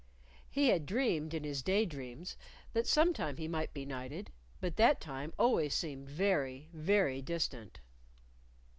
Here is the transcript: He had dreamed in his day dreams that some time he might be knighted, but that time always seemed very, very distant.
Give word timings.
He 0.49 0.69
had 0.69 0.87
dreamed 0.87 1.31
in 1.31 1.43
his 1.43 1.61
day 1.61 1.85
dreams 1.85 2.35
that 2.73 2.87
some 2.87 3.13
time 3.13 3.37
he 3.37 3.47
might 3.47 3.71
be 3.71 3.85
knighted, 3.85 4.31
but 4.59 4.75
that 4.77 4.99
time 4.99 5.31
always 5.37 5.75
seemed 5.75 6.09
very, 6.09 6.71
very 6.73 7.21
distant. 7.21 7.81